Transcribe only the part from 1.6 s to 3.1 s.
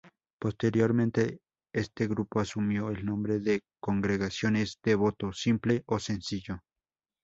este grupo asumió el